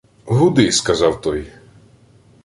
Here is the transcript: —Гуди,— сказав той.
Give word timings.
—Гуди,— 0.25 0.71
сказав 0.71 1.21
той. 1.21 1.51